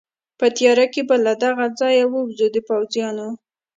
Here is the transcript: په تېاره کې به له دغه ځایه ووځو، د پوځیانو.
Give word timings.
په 0.39 0.45
تېاره 0.57 0.85
کې 0.93 1.01
به 1.07 1.15
له 1.25 1.33
دغه 1.43 1.65
ځایه 1.79 2.05
ووځو، 2.09 2.47
د 2.55 2.57
پوځیانو. 2.67 3.27